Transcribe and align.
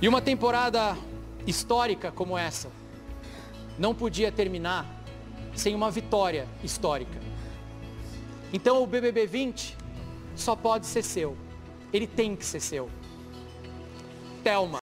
E 0.00 0.06
uma 0.06 0.22
temporada 0.22 0.96
histórica 1.44 2.12
como 2.12 2.38
essa 2.38 2.70
não 3.76 3.92
podia 3.92 4.30
terminar 4.30 4.86
sem 5.54 5.74
uma 5.74 5.90
vitória 5.90 6.46
histórica. 6.62 7.18
Então 8.52 8.80
o 8.82 8.86
BBB 8.86 9.26
20 9.26 9.76
só 10.36 10.54
pode 10.54 10.86
ser 10.86 11.02
seu. 11.02 11.36
Ele 11.92 12.06
tem 12.06 12.36
que 12.36 12.44
ser 12.46 12.60
seu. 12.60 12.88
Thelma. 14.44 14.78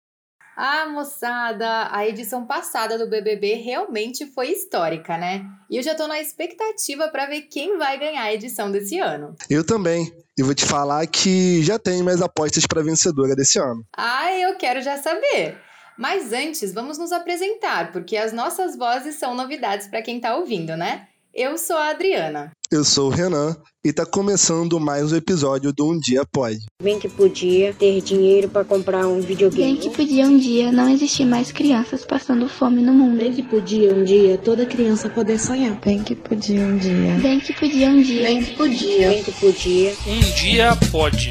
Ah, 0.55 0.85
moçada, 0.87 1.89
a 1.91 2.07
edição 2.07 2.45
passada 2.45 2.97
do 2.97 3.09
BBB 3.09 3.55
realmente 3.55 4.25
foi 4.27 4.51
histórica, 4.51 5.17
né? 5.17 5.45
E 5.69 5.77
eu 5.77 5.83
já 5.83 5.95
tô 5.95 6.07
na 6.07 6.19
expectativa 6.19 7.07
para 7.07 7.25
ver 7.25 7.43
quem 7.43 7.77
vai 7.77 7.97
ganhar 7.97 8.23
a 8.23 8.33
edição 8.33 8.69
desse 8.69 8.99
ano. 8.99 9.35
Eu 9.49 9.65
também. 9.65 10.11
E 10.37 10.43
vou 10.43 10.53
te 10.53 10.65
falar 10.65 11.05
que 11.07 11.63
já 11.63 11.79
tem 11.79 12.03
mais 12.03 12.21
apostas 12.21 12.65
para 12.67 12.83
vencedora 12.83 13.35
desse 13.35 13.59
ano. 13.59 13.85
Ah, 13.95 14.33
eu 14.35 14.57
quero 14.57 14.81
já 14.81 14.97
saber. 14.97 15.57
Mas 15.97 16.33
antes, 16.33 16.73
vamos 16.73 16.97
nos 16.97 17.11
apresentar, 17.11 17.91
porque 17.91 18.17
as 18.17 18.33
nossas 18.33 18.75
vozes 18.75 19.15
são 19.15 19.35
novidades 19.35 19.87
para 19.87 20.01
quem 20.01 20.19
tá 20.19 20.35
ouvindo, 20.35 20.75
né? 20.75 21.07
Eu 21.33 21.57
sou 21.57 21.77
a 21.77 21.91
Adriana. 21.91 22.51
Eu 22.69 22.83
sou 22.83 23.07
o 23.07 23.09
Renan 23.09 23.55
e 23.85 23.93
tá 23.93 24.05
começando 24.05 24.77
mais 24.81 25.13
um 25.13 25.15
episódio 25.15 25.71
do 25.71 25.89
Um 25.89 25.97
Dia 25.97 26.25
Pode. 26.25 26.59
Bem 26.83 26.99
que 26.99 27.07
podia 27.07 27.73
ter 27.73 28.01
dinheiro 28.01 28.49
para 28.49 28.65
comprar 28.65 29.07
um 29.07 29.21
videogame. 29.21 29.73
Bem 29.73 29.77
que 29.77 29.89
podia 29.89 30.25
um 30.25 30.37
dia 30.37 30.73
não 30.73 30.89
existir 30.89 31.23
mais 31.23 31.49
crianças 31.49 32.03
passando 32.03 32.49
fome 32.49 32.81
no 32.81 32.93
mundo. 32.93 33.17
Bem 33.17 33.31
que 33.31 33.43
podia 33.43 33.93
um 33.93 34.03
dia 34.03 34.37
toda 34.37 34.65
criança 34.65 35.09
poder 35.09 35.39
sonhar. 35.39 35.79
Bem 35.79 36.03
que 36.03 36.15
podia 36.15 36.61
um 36.61 36.77
dia. 36.77 37.15
Bem 37.21 37.39
que 37.39 37.53
podia 37.53 37.87
um 37.89 38.01
dia. 38.01 38.23
Bem 38.23 38.43
que 38.43 38.57
podia. 38.57 39.09
Bem 39.09 39.23
que 39.23 39.31
podia. 39.31 39.93
Um 40.05 40.19
dia 40.35 40.77
pode. 40.91 41.29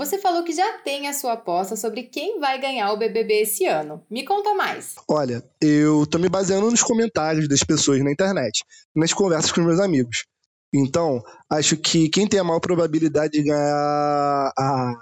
Você 0.00 0.18
falou 0.18 0.42
que 0.42 0.52
já 0.52 0.78
tem 0.78 1.08
a 1.08 1.12
sua 1.12 1.34
aposta 1.34 1.76
sobre 1.76 2.04
quem 2.04 2.40
vai 2.40 2.58
ganhar 2.58 2.90
o 2.90 2.96
BBB 2.96 3.42
esse 3.42 3.66
ano. 3.66 4.02
Me 4.10 4.24
conta 4.24 4.54
mais. 4.54 4.94
Olha, 5.06 5.44
eu 5.60 6.06
tô 6.06 6.18
me 6.18 6.26
baseando 6.26 6.70
nos 6.70 6.82
comentários 6.82 7.46
das 7.46 7.60
pessoas 7.60 8.02
na 8.02 8.10
internet, 8.10 8.64
nas 8.96 9.12
conversas 9.12 9.52
com 9.52 9.60
meus 9.60 9.78
amigos. 9.78 10.24
Então, 10.72 11.22
acho 11.50 11.76
que 11.76 12.08
quem 12.08 12.26
tem 12.26 12.40
a 12.40 12.44
maior 12.44 12.60
probabilidade 12.60 13.32
de 13.32 13.42
ganhar 13.42 14.52
a. 14.58 14.94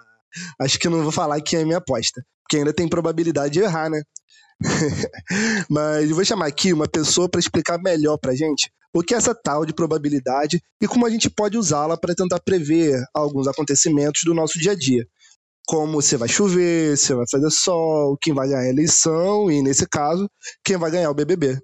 Acho 0.60 0.80
que 0.80 0.88
não 0.88 1.04
vou 1.04 1.12
falar 1.12 1.40
que 1.42 1.56
é 1.56 1.62
a 1.62 1.64
minha 1.64 1.78
aposta, 1.78 2.20
porque 2.42 2.56
ainda 2.56 2.72
tem 2.72 2.88
probabilidade 2.88 3.52
de 3.52 3.60
errar, 3.60 3.88
né? 3.88 4.02
Mas 5.70 6.10
vou 6.10 6.24
chamar 6.24 6.46
aqui 6.46 6.72
uma 6.72 6.88
pessoa 6.88 7.28
para 7.28 7.38
explicar 7.38 7.78
melhor 7.78 8.18
pra 8.18 8.34
gente 8.34 8.68
o 8.94 9.02
que 9.02 9.14
é 9.14 9.16
essa 9.16 9.34
tal 9.34 9.64
de 9.64 9.74
probabilidade 9.74 10.60
e 10.80 10.88
como 10.88 11.06
a 11.06 11.10
gente 11.10 11.28
pode 11.30 11.56
usá-la 11.58 11.96
para 11.96 12.14
tentar 12.14 12.40
prever 12.40 13.02
alguns 13.14 13.46
acontecimentos 13.46 14.22
do 14.24 14.34
nosso 14.34 14.58
dia 14.58 14.72
a 14.72 14.74
dia. 14.74 15.06
Como 15.66 16.00
se 16.00 16.16
vai 16.16 16.28
chover, 16.28 16.96
se 16.96 17.12
vai 17.12 17.26
fazer 17.30 17.50
sol, 17.50 18.16
quem 18.20 18.32
vai 18.32 18.48
ganhar 18.48 18.60
a 18.60 18.68
eleição 18.68 19.50
e, 19.50 19.62
nesse 19.62 19.86
caso, 19.86 20.28
quem 20.64 20.78
vai 20.78 20.90
ganhar 20.90 21.10
o 21.10 21.14
BBB. 21.14 21.60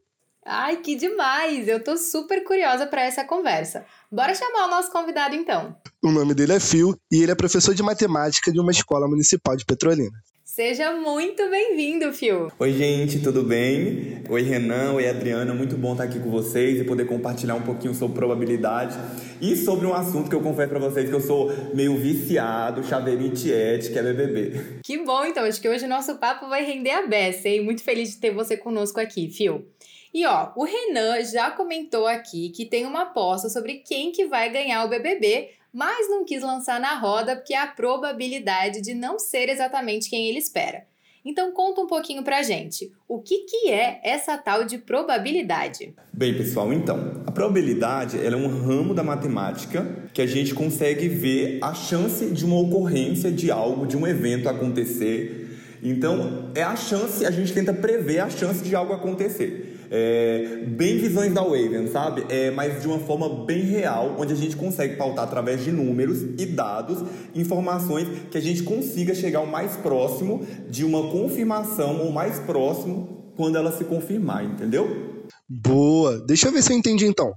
Ai, 0.46 0.76
que 0.76 0.94
demais! 0.94 1.66
Eu 1.68 1.82
tô 1.82 1.96
super 1.96 2.44
curiosa 2.44 2.86
para 2.86 3.02
essa 3.02 3.24
conversa. 3.24 3.86
Bora 4.12 4.34
chamar 4.34 4.66
o 4.66 4.70
nosso 4.70 4.92
convidado 4.92 5.34
então. 5.34 5.74
O 6.02 6.10
nome 6.10 6.34
dele 6.34 6.52
é 6.52 6.60
Phil 6.60 6.94
e 7.10 7.22
ele 7.22 7.32
é 7.32 7.34
professor 7.34 7.74
de 7.74 7.82
matemática 7.82 8.52
de 8.52 8.60
uma 8.60 8.70
escola 8.70 9.08
municipal 9.08 9.56
de 9.56 9.64
Petrolina. 9.64 10.12
Seja 10.54 10.92
muito 10.92 11.50
bem-vindo, 11.50 12.12
Phil. 12.12 12.48
Oi, 12.56 12.72
gente, 12.74 13.18
tudo 13.18 13.42
bem? 13.42 14.22
Oi, 14.28 14.42
Renan, 14.42 14.92
oi, 14.92 15.08
Adriana. 15.08 15.52
Muito 15.52 15.76
bom 15.76 15.90
estar 15.90 16.04
aqui 16.04 16.20
com 16.20 16.30
vocês 16.30 16.80
e 16.80 16.84
poder 16.84 17.06
compartilhar 17.06 17.56
um 17.56 17.62
pouquinho 17.62 17.92
sobre 17.92 18.14
probabilidade 18.14 18.94
e 19.40 19.56
sobre 19.56 19.84
um 19.84 19.92
assunto 19.92 20.30
que 20.30 20.36
eu 20.36 20.40
confesso 20.40 20.68
para 20.68 20.78
vocês 20.78 21.08
que 21.08 21.14
eu 21.16 21.20
sou 21.20 21.50
meio 21.74 21.96
viciado, 21.96 22.84
chaveirinho 22.84 23.34
tiete, 23.34 23.90
que 23.90 23.98
é 23.98 24.02
BBB. 24.04 24.78
Que 24.84 24.98
bom, 24.98 25.24
então. 25.24 25.42
Acho 25.42 25.60
que 25.60 25.68
hoje 25.68 25.86
o 25.86 25.88
nosso 25.88 26.18
papo 26.18 26.48
vai 26.48 26.64
render 26.64 26.92
a 26.92 27.04
beça, 27.04 27.48
hein? 27.48 27.64
Muito 27.64 27.82
feliz 27.82 28.10
de 28.12 28.18
ter 28.18 28.32
você 28.32 28.56
conosco 28.56 29.00
aqui, 29.00 29.28
Phil. 29.28 29.66
E 30.14 30.24
ó, 30.24 30.52
o 30.54 30.62
Renan 30.62 31.20
já 31.24 31.50
comentou 31.50 32.06
aqui 32.06 32.50
que 32.50 32.64
tem 32.64 32.86
uma 32.86 33.02
aposta 33.02 33.48
sobre 33.48 33.82
quem 33.84 34.12
que 34.12 34.26
vai 34.26 34.50
ganhar 34.50 34.84
o 34.84 34.88
BBB, 34.88 35.48
mas 35.74 36.08
não 36.08 36.24
quis 36.24 36.40
lançar 36.40 36.78
na 36.78 36.96
roda 36.96 37.34
porque 37.34 37.52
há 37.52 37.64
a 37.64 37.66
probabilidade 37.66 38.80
de 38.80 38.94
não 38.94 39.18
ser 39.18 39.48
exatamente 39.48 40.08
quem 40.08 40.28
ele 40.28 40.38
espera. 40.38 40.84
Então 41.24 41.50
conta 41.52 41.80
um 41.80 41.86
pouquinho 41.86 42.22
pra 42.22 42.42
gente. 42.42 42.92
O 43.08 43.18
que, 43.18 43.38
que 43.40 43.70
é 43.70 43.98
essa 44.04 44.36
tal 44.36 44.64
de 44.64 44.78
probabilidade? 44.78 45.94
Bem, 46.12 46.36
pessoal, 46.36 46.72
então, 46.72 47.22
a 47.26 47.32
probabilidade 47.32 48.24
é 48.24 48.36
um 48.36 48.46
ramo 48.46 48.94
da 48.94 49.02
matemática 49.02 50.10
que 50.12 50.20
a 50.22 50.26
gente 50.26 50.54
consegue 50.54 51.08
ver 51.08 51.58
a 51.62 51.74
chance 51.74 52.30
de 52.30 52.44
uma 52.44 52.60
ocorrência 52.60 53.32
de 53.32 53.50
algo, 53.50 53.86
de 53.86 53.96
um 53.96 54.06
evento 54.06 54.48
acontecer. 54.48 55.58
Então, 55.82 56.50
é 56.54 56.62
a 56.62 56.76
chance, 56.76 57.24
a 57.24 57.30
gente 57.30 57.52
tenta 57.52 57.72
prever 57.72 58.20
a 58.20 58.28
chance 58.28 58.62
de 58.62 58.76
algo 58.76 58.92
acontecer. 58.92 59.73
É, 59.96 60.64
bem 60.66 60.98
visões 60.98 61.32
da 61.32 61.40
Waven, 61.40 61.86
sabe? 61.86 62.26
É, 62.28 62.50
mas 62.50 62.82
de 62.82 62.88
uma 62.88 62.98
forma 62.98 63.44
bem 63.44 63.62
real, 63.62 64.16
onde 64.18 64.32
a 64.32 64.36
gente 64.36 64.56
consegue 64.56 64.96
pautar 64.96 65.22
através 65.22 65.62
de 65.62 65.70
números 65.70 66.20
e 66.36 66.44
dados, 66.44 66.98
informações 67.32 68.08
que 68.28 68.36
a 68.36 68.40
gente 68.40 68.64
consiga 68.64 69.14
chegar 69.14 69.40
o 69.40 69.46
mais 69.46 69.76
próximo 69.76 70.44
de 70.68 70.84
uma 70.84 71.12
confirmação 71.12 72.02
ou 72.02 72.10
mais 72.10 72.40
próximo 72.40 73.32
quando 73.36 73.56
ela 73.56 73.70
se 73.70 73.84
confirmar, 73.84 74.44
entendeu? 74.44 75.28
Boa! 75.48 76.18
Deixa 76.26 76.48
eu 76.48 76.52
ver 76.52 76.64
se 76.64 76.72
eu 76.72 76.76
entendi 76.76 77.06
então. 77.06 77.32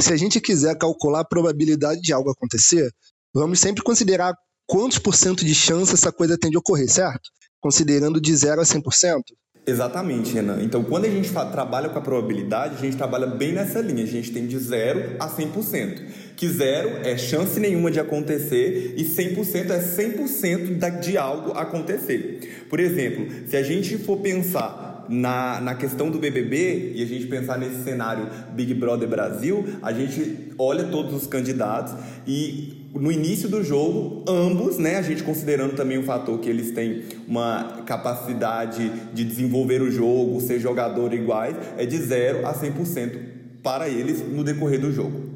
Se 0.00 0.10
a 0.10 0.16
gente 0.16 0.40
quiser 0.40 0.78
calcular 0.78 1.20
a 1.20 1.28
probabilidade 1.28 2.00
de 2.00 2.14
algo 2.14 2.30
acontecer, 2.30 2.90
vamos 3.34 3.60
sempre 3.60 3.82
considerar 3.82 4.32
quantos 4.66 4.98
por 4.98 5.14
cento 5.14 5.44
de 5.44 5.54
chance 5.54 5.92
essa 5.92 6.10
coisa 6.10 6.38
tem 6.38 6.50
de 6.50 6.56
ocorrer, 6.56 6.88
certo? 6.88 7.28
Considerando 7.60 8.18
de 8.18 8.34
0 8.34 8.62
a 8.62 8.64
100%? 8.64 9.20
Exatamente, 9.68 10.32
Renan. 10.32 10.62
Então, 10.62 10.82
quando 10.82 11.04
a 11.04 11.10
gente 11.10 11.30
trabalha 11.30 11.90
com 11.90 11.98
a 11.98 12.00
probabilidade, 12.00 12.76
a 12.76 12.78
gente 12.78 12.96
trabalha 12.96 13.26
bem 13.26 13.52
nessa 13.52 13.80
linha. 13.80 14.02
A 14.02 14.06
gente 14.06 14.32
tem 14.32 14.46
de 14.46 14.58
0 14.58 15.16
a 15.20 15.28
100%. 15.28 16.04
Que 16.34 16.48
0 16.48 17.00
é 17.04 17.18
chance 17.18 17.60
nenhuma 17.60 17.90
de 17.90 18.00
acontecer 18.00 18.94
e 18.96 19.04
100% 19.04 19.70
é 19.70 19.78
100% 19.78 21.00
de 21.00 21.18
algo 21.18 21.52
acontecer. 21.52 22.64
Por 22.70 22.80
exemplo, 22.80 23.26
se 23.46 23.58
a 23.58 23.62
gente 23.62 23.98
for 23.98 24.16
pensar 24.16 25.04
na, 25.06 25.60
na 25.60 25.74
questão 25.74 26.10
do 26.10 26.18
BBB 26.18 26.92
e 26.94 27.02
a 27.02 27.06
gente 27.06 27.26
pensar 27.26 27.58
nesse 27.58 27.82
cenário 27.84 28.26
Big 28.52 28.72
Brother 28.72 29.06
Brasil, 29.08 29.66
a 29.82 29.92
gente 29.92 30.54
olha 30.56 30.84
todos 30.84 31.12
os 31.12 31.26
candidatos 31.26 31.92
e 32.26 32.77
no 32.94 33.12
início 33.12 33.48
do 33.48 33.62
jogo, 33.62 34.24
ambos, 34.26 34.78
né, 34.78 34.96
a 34.96 35.02
gente 35.02 35.22
considerando 35.22 35.76
também 35.76 35.98
o 35.98 36.02
fator 36.02 36.38
que 36.38 36.48
eles 36.48 36.72
têm 36.72 37.04
uma 37.26 37.82
capacidade 37.86 38.88
de 39.12 39.24
desenvolver 39.24 39.82
o 39.82 39.90
jogo, 39.90 40.40
ser 40.40 40.58
jogador 40.58 41.12
iguais, 41.12 41.56
é 41.76 41.84
de 41.84 41.96
0 41.96 42.46
a 42.46 42.54
100% 42.54 43.62
para 43.62 43.88
eles 43.88 44.20
no 44.20 44.42
decorrer 44.42 44.80
do 44.80 44.92
jogo. 44.92 45.28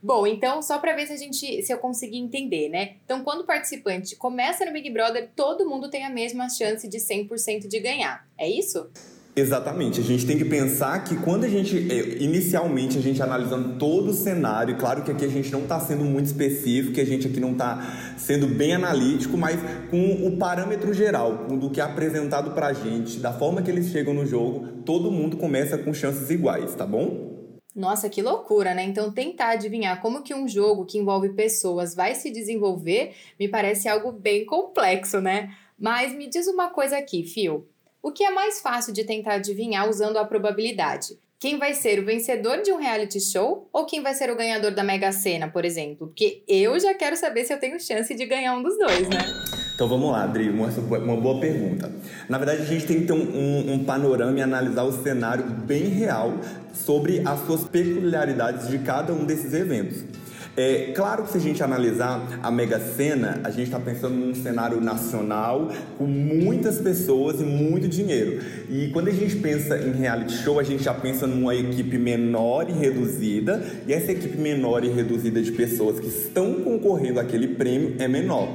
Bom, 0.00 0.26
então 0.26 0.62
só 0.62 0.78
para 0.78 0.94
ver 0.94 1.06
se 1.06 1.12
a 1.12 1.16
gente, 1.16 1.62
se 1.62 1.72
eu 1.72 1.78
conseguir 1.78 2.18
entender, 2.18 2.68
né? 2.68 2.92
Então, 3.04 3.24
quando 3.24 3.40
o 3.40 3.44
participante 3.44 4.14
começa 4.14 4.64
no 4.64 4.72
Big 4.72 4.88
Brother, 4.90 5.28
todo 5.34 5.68
mundo 5.68 5.90
tem 5.90 6.04
a 6.04 6.10
mesma 6.10 6.48
chance 6.48 6.86
de 6.86 6.98
100% 6.98 7.66
de 7.66 7.80
ganhar. 7.80 8.26
É 8.38 8.48
isso? 8.48 8.88
Exatamente. 9.38 10.00
A 10.00 10.04
gente 10.04 10.26
tem 10.26 10.36
que 10.36 10.44
pensar 10.44 11.04
que 11.04 11.16
quando 11.16 11.44
a 11.44 11.48
gente, 11.48 11.76
é, 11.90 12.22
inicialmente, 12.22 12.98
a 12.98 13.00
gente 13.00 13.22
analisando 13.22 13.78
todo 13.78 14.10
o 14.10 14.12
cenário, 14.12 14.76
claro 14.76 15.02
que 15.02 15.12
aqui 15.12 15.24
a 15.24 15.28
gente 15.28 15.52
não 15.52 15.62
está 15.62 15.78
sendo 15.78 16.04
muito 16.04 16.26
específico, 16.26 16.94
que 16.94 17.00
a 17.00 17.06
gente 17.06 17.28
aqui 17.28 17.38
não 17.38 17.52
está 17.52 18.14
sendo 18.16 18.48
bem 18.48 18.74
analítico, 18.74 19.36
mas 19.36 19.60
com 19.90 20.26
o 20.26 20.36
parâmetro 20.36 20.92
geral, 20.92 21.46
do 21.46 21.70
que 21.70 21.80
é 21.80 21.84
apresentado 21.84 22.50
para 22.50 22.68
a 22.68 22.72
gente, 22.72 23.20
da 23.20 23.32
forma 23.32 23.62
que 23.62 23.70
eles 23.70 23.90
chegam 23.90 24.12
no 24.12 24.26
jogo, 24.26 24.66
todo 24.84 25.10
mundo 25.10 25.36
começa 25.36 25.78
com 25.78 25.94
chances 25.94 26.28
iguais, 26.30 26.74
tá 26.74 26.84
bom? 26.84 27.28
Nossa, 27.76 28.08
que 28.08 28.20
loucura, 28.20 28.74
né? 28.74 28.82
Então, 28.82 29.12
tentar 29.12 29.50
adivinhar 29.50 30.00
como 30.02 30.22
que 30.22 30.34
um 30.34 30.48
jogo 30.48 30.84
que 30.84 30.98
envolve 30.98 31.28
pessoas 31.28 31.94
vai 31.94 32.16
se 32.16 32.28
desenvolver 32.28 33.12
me 33.38 33.46
parece 33.46 33.88
algo 33.88 34.10
bem 34.10 34.44
complexo, 34.44 35.20
né? 35.20 35.54
Mas 35.78 36.12
me 36.12 36.28
diz 36.28 36.48
uma 36.48 36.70
coisa 36.70 36.98
aqui, 36.98 37.22
Fio. 37.22 37.68
O 38.00 38.12
que 38.12 38.22
é 38.22 38.30
mais 38.30 38.60
fácil 38.60 38.92
de 38.92 39.02
tentar 39.02 39.34
adivinhar 39.34 39.88
usando 39.88 40.18
a 40.18 40.24
probabilidade? 40.24 41.18
Quem 41.40 41.58
vai 41.58 41.74
ser 41.74 41.98
o 41.98 42.04
vencedor 42.04 42.62
de 42.62 42.72
um 42.72 42.76
reality 42.76 43.20
show 43.20 43.68
ou 43.72 43.86
quem 43.86 44.02
vai 44.02 44.14
ser 44.14 44.30
o 44.30 44.36
ganhador 44.36 44.70
da 44.72 44.84
Mega 44.84 45.10
Sena, 45.10 45.48
por 45.48 45.64
exemplo? 45.64 46.08
Porque 46.08 46.42
eu 46.46 46.78
já 46.78 46.94
quero 46.94 47.16
saber 47.16 47.44
se 47.44 47.52
eu 47.52 47.58
tenho 47.58 47.78
chance 47.80 48.14
de 48.14 48.24
ganhar 48.24 48.56
um 48.56 48.62
dos 48.62 48.78
dois, 48.78 49.08
né? 49.08 49.18
Então 49.74 49.88
vamos 49.88 50.10
lá, 50.10 50.24
Adri, 50.24 50.48
uma, 50.48 50.68
uma 50.68 51.16
boa 51.16 51.40
pergunta. 51.40 51.92
Na 52.28 52.38
verdade, 52.38 52.62
a 52.62 52.64
gente 52.64 52.86
tem 52.86 53.00
que 53.00 53.06
ter 53.06 53.12
um, 53.12 53.16
um, 53.16 53.72
um, 53.74 53.84
panorama 53.84 54.36
e 54.38 54.42
analisar 54.42 54.82
o 54.84 54.92
cenário 54.92 55.44
bem 55.44 55.84
real 55.84 56.34
sobre 56.72 57.22
as 57.24 57.40
suas 57.46 57.64
peculiaridades 57.64 58.68
de 58.68 58.78
cada 58.78 59.12
um 59.12 59.24
desses 59.24 59.52
eventos. 59.52 60.02
É 60.60 60.90
claro 60.92 61.22
que 61.22 61.30
se 61.30 61.38
a 61.38 61.40
gente 61.40 61.62
analisar 61.62 62.40
a 62.42 62.50
Mega 62.50 62.80
Sena, 62.80 63.40
a 63.44 63.50
gente 63.50 63.66
está 63.66 63.78
pensando 63.78 64.16
num 64.16 64.34
cenário 64.34 64.80
nacional 64.80 65.70
com 65.96 66.04
muitas 66.04 66.80
pessoas 66.80 67.40
e 67.40 67.44
muito 67.44 67.86
dinheiro. 67.86 68.42
E 68.68 68.88
quando 68.88 69.06
a 69.06 69.12
gente 69.12 69.36
pensa 69.36 69.78
em 69.78 69.92
reality 69.92 70.32
show, 70.32 70.58
a 70.58 70.64
gente 70.64 70.82
já 70.82 70.92
pensa 70.92 71.28
numa 71.28 71.54
equipe 71.54 71.96
menor 71.96 72.68
e 72.68 72.72
reduzida, 72.72 73.64
e 73.86 73.92
essa 73.92 74.10
equipe 74.10 74.36
menor 74.36 74.82
e 74.82 74.88
reduzida 74.88 75.40
de 75.40 75.52
pessoas 75.52 76.00
que 76.00 76.08
estão 76.08 76.54
concorrendo 76.54 77.20
àquele 77.20 77.46
prêmio 77.54 77.94
é 78.00 78.08
menor. 78.08 78.48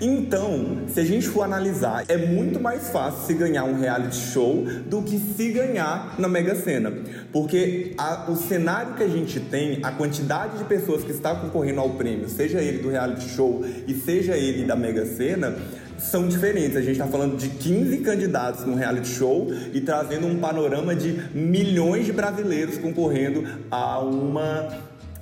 Então, 0.00 0.82
se 0.88 1.00
a 1.00 1.04
gente 1.04 1.26
for 1.26 1.42
analisar, 1.42 2.04
é 2.08 2.18
muito 2.18 2.60
mais 2.60 2.90
fácil 2.90 3.26
se 3.26 3.32
ganhar 3.32 3.64
um 3.64 3.78
reality 3.78 4.16
show 4.16 4.64
do 4.86 5.02
que 5.02 5.18
se 5.18 5.50
ganhar 5.50 6.14
na 6.18 6.28
Mega 6.28 6.54
Sena. 6.54 6.92
Porque 7.32 7.94
a, 7.96 8.30
o 8.30 8.36
cenário 8.36 8.94
que 8.94 9.02
a 9.02 9.08
gente 9.08 9.40
tem, 9.40 9.80
a 9.82 9.90
quantidade 9.90 10.58
de 10.58 10.64
pessoas 10.64 11.02
que 11.02 11.12
está 11.12 11.34
concorrendo 11.34 11.80
ao 11.80 11.90
prêmio, 11.90 12.28
seja 12.28 12.60
ele 12.60 12.78
do 12.78 12.90
reality 12.90 13.26
show 13.28 13.64
e 13.86 13.94
seja 13.94 14.36
ele 14.36 14.64
da 14.64 14.76
Mega 14.76 15.06
Sena, 15.06 15.56
são 15.98 16.28
diferentes. 16.28 16.76
A 16.76 16.82
gente 16.82 16.92
está 16.92 17.06
falando 17.06 17.38
de 17.38 17.48
15 17.48 17.98
candidatos 17.98 18.66
no 18.66 18.74
reality 18.74 19.08
show 19.08 19.48
e 19.72 19.80
trazendo 19.80 20.26
um 20.26 20.38
panorama 20.38 20.94
de 20.94 21.12
milhões 21.34 22.04
de 22.04 22.12
brasileiros 22.12 22.76
concorrendo 22.76 23.44
a 23.70 23.98
uma 24.00 24.68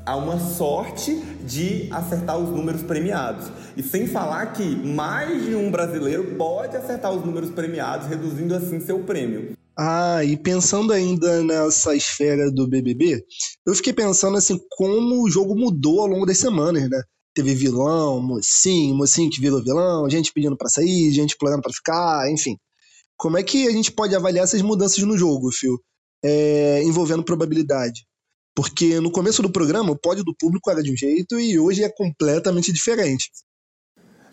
há 0.06 0.16
uma 0.16 0.38
sorte 0.38 1.14
de 1.44 1.88
acertar 1.90 2.38
os 2.38 2.50
números 2.50 2.82
premiados. 2.82 3.46
E 3.76 3.82
sem 3.82 4.06
falar 4.06 4.52
que 4.52 4.64
mais 4.76 5.44
de 5.44 5.54
um 5.54 5.70
brasileiro 5.70 6.36
pode 6.36 6.76
acertar 6.76 7.12
os 7.12 7.24
números 7.24 7.50
premiados, 7.50 8.06
reduzindo 8.06 8.54
assim 8.54 8.80
seu 8.80 9.00
prêmio. 9.00 9.56
Ah, 9.76 10.22
e 10.24 10.36
pensando 10.36 10.92
ainda 10.92 11.42
nessa 11.42 11.96
esfera 11.96 12.50
do 12.50 12.68
BBB, 12.68 13.24
eu 13.66 13.74
fiquei 13.74 13.92
pensando 13.92 14.36
assim 14.36 14.60
como 14.76 15.24
o 15.24 15.30
jogo 15.30 15.56
mudou 15.56 16.00
ao 16.00 16.06
longo 16.06 16.26
das 16.26 16.38
semanas, 16.38 16.88
né? 16.88 17.02
Teve 17.34 17.54
vilão, 17.54 18.20
mocinho, 18.22 18.94
mocinho 18.94 19.28
que 19.28 19.40
virou 19.40 19.62
vilão, 19.62 20.08
gente 20.08 20.32
pedindo 20.32 20.56
para 20.56 20.68
sair, 20.68 21.10
gente 21.10 21.36
plano 21.36 21.60
para 21.60 21.72
ficar, 21.72 22.30
enfim. 22.30 22.56
Como 23.16 23.36
é 23.36 23.42
que 23.42 23.66
a 23.66 23.72
gente 23.72 23.90
pode 23.90 24.14
avaliar 24.14 24.44
essas 24.44 24.62
mudanças 24.62 25.02
no 25.02 25.18
jogo, 25.18 25.50
Phil? 25.50 25.76
É, 26.24 26.80
envolvendo 26.84 27.24
probabilidade. 27.24 28.06
Porque 28.54 29.00
no 29.00 29.10
começo 29.10 29.42
do 29.42 29.50
programa 29.50 29.90
o 29.90 29.98
pódio 29.98 30.24
do 30.24 30.34
público 30.34 30.70
era 30.70 30.82
de 30.82 30.92
um 30.92 30.96
jeito 30.96 31.38
e 31.38 31.58
hoje 31.58 31.82
é 31.82 31.88
completamente 31.88 32.72
diferente. 32.72 33.30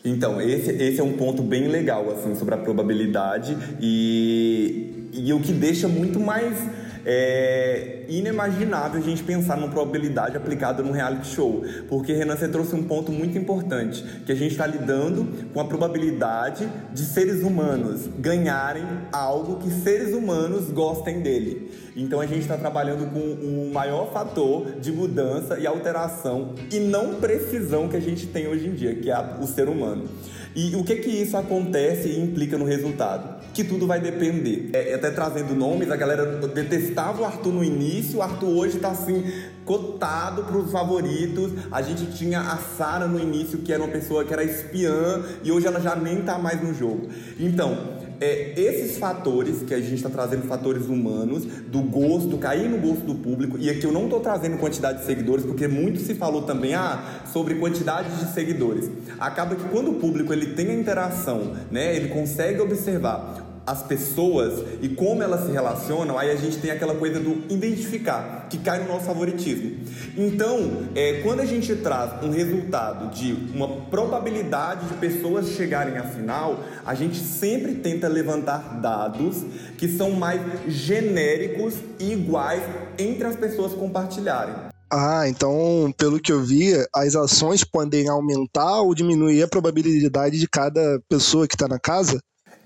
Então, 0.04 0.42
esse, 0.42 0.72
esse 0.72 1.00
é 1.00 1.04
um 1.04 1.14
ponto 1.14 1.44
bem 1.44 1.68
legal, 1.68 2.10
assim, 2.12 2.34
sobre 2.36 2.56
a 2.56 2.58
probabilidade 2.58 3.56
e, 3.80 5.10
e 5.14 5.32
o 5.32 5.40
que 5.40 5.52
deixa 5.52 5.88
muito 5.88 6.20
mais 6.20 6.58
é 7.06 8.06
inimaginável 8.08 9.00
a 9.00 9.04
gente 9.04 9.24
pensar 9.24 9.58
numa 9.58 9.70
probabilidade 9.70 10.38
aplicada 10.38 10.84
num 10.84 10.92
reality 10.92 11.28
show. 11.28 11.64
Porque, 11.88 12.14
Renan, 12.14 12.36
você 12.36 12.48
trouxe 12.48 12.76
um 12.76 12.84
ponto 12.84 13.12
muito 13.12 13.38
importante, 13.38 14.04
que 14.26 14.32
a 14.32 14.36
gente 14.36 14.52
está 14.52 14.68
lidando 14.68 15.28
com 15.54 15.60
a 15.60 15.66
probabilidade 15.66 16.68
de 16.94 17.04
seres 17.04 17.44
humanos 17.44 18.08
ganharem 18.20 18.84
algo 19.12 19.58
que 19.58 19.70
seres 19.70 20.14
humanos 20.14 20.70
gostem 20.70 21.22
dele. 21.22 21.72
Então 21.96 22.22
a 22.22 22.26
gente 22.26 22.42
está 22.42 22.58
trabalhando 22.58 23.12
com 23.12 23.20
o 23.20 23.68
um 23.68 23.72
maior 23.72 24.12
fator 24.12 24.80
de 24.80 24.92
mudança 24.92 25.60
e 25.60 25.68
alteração 25.68 26.54
e 26.72 26.80
não 26.80 27.16
precisão 27.16 27.88
que 27.88 27.98
a 27.98 28.00
gente 28.00 28.28
tem 28.28 28.48
hoje 28.48 28.68
em 28.68 28.74
dia, 28.74 28.96
que 28.96 29.12
é 29.12 29.38
o 29.42 29.46
ser 29.46 29.68
humano. 29.68 30.08
E 30.56 30.76
o 30.76 30.84
que 30.84 30.98
que 30.98 31.10
isso 31.10 31.38
acontece 31.38 32.10
e 32.10 32.20
implica 32.20 32.58
no 32.58 32.66
resultado? 32.66 33.41
Que 33.54 33.64
tudo 33.64 33.86
vai 33.86 34.00
depender. 34.00 34.70
É, 34.74 34.94
até 34.94 35.12
trazendo 35.12 35.54
nomes, 35.54 35.92
a 35.92 35.96
galera 35.96 36.26
detestava 36.48 37.22
o 37.22 37.26
Arthur 37.26 37.54
no 37.54 37.64
início, 37.64 38.20
o 38.20 38.22
Arthur 38.22 38.50
hoje 38.50 38.78
está 38.78 38.90
assim, 38.90 39.24
cotado 39.66 40.44
para 40.44 40.58
os 40.58 40.72
favoritos. 40.72 41.52
A 41.72 41.82
gente 41.82 42.18
tinha 42.18 42.40
a 42.40 42.58
Sara 42.58 43.08
no 43.08 43.20
início, 43.20 43.60
que 43.60 43.74
era 43.74 43.84
uma 43.84 43.92
pessoa 43.92 44.24
que 44.24 44.34
era 44.34 44.44
espiã, 44.44 45.24
e 45.44 45.52
hoje 45.52 45.68
ela 45.68 45.82
já 45.82 45.96
nem 45.96 46.20
está 46.20 46.38
mais 46.38 46.62
no 46.62 46.74
jogo. 46.74 47.10
Então, 47.40 48.01
é, 48.22 48.54
esses 48.56 48.98
fatores 49.00 49.64
que 49.64 49.74
a 49.74 49.80
gente 49.80 49.96
está 49.96 50.10
trazendo, 50.10 50.44
fatores 50.44 50.86
humanos, 50.86 51.44
do 51.44 51.82
gosto, 51.82 52.38
cair 52.38 52.70
no 52.70 52.78
gosto 52.78 53.04
do 53.04 53.16
público, 53.16 53.58
e 53.60 53.68
aqui 53.68 53.84
eu 53.84 53.92
não 53.92 54.04
estou 54.04 54.20
trazendo 54.20 54.58
quantidade 54.58 55.00
de 55.00 55.06
seguidores, 55.06 55.44
porque 55.44 55.68
muito 55.68 56.00
se 56.00 56.14
falou 56.14 56.44
também 56.44 56.76
ah, 56.76 57.24
sobre 57.34 57.56
quantidade 57.56 58.16
de 58.18 58.32
seguidores. 58.32 58.90
Acaba 59.20 59.56
que 59.56 59.68
quando 59.70 59.90
o 59.90 59.96
público 59.96 60.32
ele 60.32 60.54
tem 60.54 60.70
a 60.70 60.74
interação, 60.74 61.56
né, 61.72 61.96
ele 61.96 62.10
consegue 62.10 62.62
observar 62.62 63.51
as 63.66 63.84
pessoas 63.84 64.64
e 64.82 64.90
como 64.90 65.22
elas 65.22 65.46
se 65.46 65.52
relacionam, 65.52 66.18
aí 66.18 66.32
a 66.32 66.36
gente 66.36 66.58
tem 66.58 66.72
aquela 66.72 66.96
coisa 66.96 67.20
do 67.20 67.44
identificar, 67.54 68.48
que 68.50 68.58
cai 68.58 68.80
no 68.84 68.88
nosso 68.88 69.06
favoritismo. 69.06 69.78
Então, 70.18 70.88
é, 70.96 71.22
quando 71.22 71.42
a 71.42 71.46
gente 71.46 71.76
traz 71.76 72.24
um 72.24 72.32
resultado 72.32 73.14
de 73.14 73.34
uma 73.54 73.68
probabilidade 73.68 74.88
de 74.88 74.96
pessoas 74.96 75.50
chegarem 75.50 75.98
à 75.98 76.04
final, 76.04 76.60
a 76.86 76.96
gente 76.96 77.18
sempre 77.18 77.76
tenta 77.76 78.08
levantar 78.08 78.80
dados 78.82 79.44
que 79.78 79.88
são 79.88 80.12
mais 80.12 80.42
genéricos 80.68 81.76
e 82.00 82.14
iguais 82.14 82.64
entre 82.98 83.26
as 83.26 83.36
pessoas 83.36 83.74
compartilharem. 83.74 84.72
Ah, 84.94 85.26
então, 85.26 85.94
pelo 85.98 86.20
que 86.20 86.34
eu 86.34 86.44
vi, 86.44 86.74
as 86.94 87.16
ações 87.16 87.64
podem 87.64 88.10
aumentar 88.10 88.82
ou 88.82 88.94
diminuir 88.94 89.42
a 89.42 89.48
probabilidade 89.48 90.38
de 90.38 90.50
cada 90.50 91.00
pessoa 91.08 91.48
que 91.48 91.56
está 91.56 91.66
na 91.66 91.80
casa? 91.80 92.20